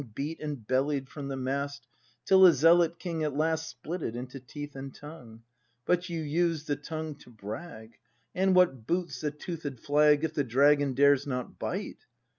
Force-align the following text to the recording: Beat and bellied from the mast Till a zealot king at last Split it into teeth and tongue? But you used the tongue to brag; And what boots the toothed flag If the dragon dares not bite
Beat 0.15 0.39
and 0.39 0.65
bellied 0.65 1.09
from 1.09 1.27
the 1.27 1.37
mast 1.37 1.85
Till 2.25 2.43
a 2.47 2.53
zealot 2.53 2.97
king 2.97 3.23
at 3.23 3.35
last 3.37 3.69
Split 3.69 4.01
it 4.01 4.15
into 4.15 4.39
teeth 4.39 4.75
and 4.75 4.91
tongue? 4.91 5.43
But 5.85 6.09
you 6.09 6.21
used 6.21 6.65
the 6.65 6.75
tongue 6.75 7.13
to 7.19 7.29
brag; 7.29 7.99
And 8.33 8.55
what 8.55 8.87
boots 8.87 9.21
the 9.21 9.29
toothed 9.29 9.79
flag 9.79 10.23
If 10.23 10.33
the 10.33 10.43
dragon 10.43 10.95
dares 10.95 11.27
not 11.27 11.59
bite 11.59 12.03